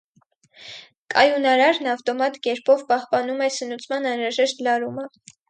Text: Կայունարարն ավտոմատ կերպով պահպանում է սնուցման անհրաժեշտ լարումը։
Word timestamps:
Կայունարարն 1.15 1.89
ավտոմատ 1.91 2.39
կերպով 2.47 2.81
պահպանում 2.89 3.45
է 3.49 3.51
սնուցման 3.59 4.11
անհրաժեշտ 4.15 4.67
լարումը։ 4.71 5.07